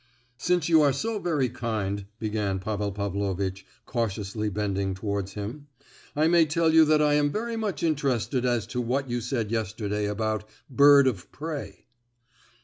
[0.39, 5.67] "Since you are so very kind," began Pavel Pavlovitch, cautiously bending towards him,
[6.15, 9.51] "I may tell you that I am very much interested as to what you said
[9.51, 11.85] yesterday about 'bird of prey'?"